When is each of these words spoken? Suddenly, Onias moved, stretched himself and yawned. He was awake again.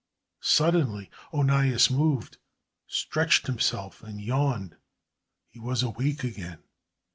Suddenly, 0.39 1.11
Onias 1.31 1.91
moved, 1.91 2.37
stretched 2.87 3.45
himself 3.45 4.01
and 4.01 4.19
yawned. 4.19 4.75
He 5.47 5.59
was 5.59 5.83
awake 5.83 6.23
again. 6.23 6.63